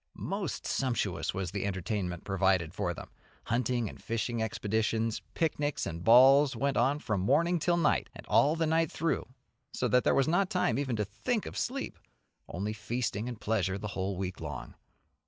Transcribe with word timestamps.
Most 0.15 0.65
sumptuous 0.65 1.31
was 1.31 1.51
the 1.51 1.63
entertainment 1.63 2.23
provided 2.23 2.73
for 2.73 2.91
them. 2.91 3.11
Hunting 3.43 3.87
and 3.87 4.01
fishing 4.01 4.41
expeditions, 4.41 5.21
picnics 5.35 5.85
and 5.85 6.03
balls 6.03 6.55
went 6.55 6.75
on 6.75 6.97
from 6.97 7.21
morning 7.21 7.59
till 7.59 7.77
night, 7.77 8.09
and 8.15 8.25
all 8.25 8.55
the 8.55 8.65
night 8.65 8.91
through, 8.91 9.27
so 9.73 9.87
that 9.89 10.03
there 10.03 10.15
was 10.15 10.27
not 10.27 10.49
time 10.49 10.79
even 10.79 10.95
to 10.95 11.05
think 11.05 11.45
of 11.45 11.55
sleep, 11.55 11.99
only 12.49 12.73
feasting 12.73 13.29
and 13.29 13.39
pleasure 13.39 13.77
the 13.77 13.89
whole 13.89 14.17
week 14.17 14.41
long. 14.41 14.73